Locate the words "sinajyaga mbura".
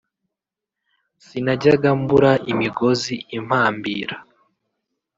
1.25-2.31